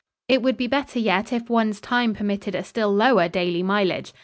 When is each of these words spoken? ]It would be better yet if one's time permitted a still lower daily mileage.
]It 0.33 0.41
would 0.41 0.57
be 0.57 0.65
better 0.65 0.97
yet 0.97 1.31
if 1.31 1.47
one's 1.47 1.79
time 1.79 2.15
permitted 2.15 2.55
a 2.55 2.63
still 2.63 2.91
lower 2.91 3.29
daily 3.29 3.61
mileage. 3.61 4.13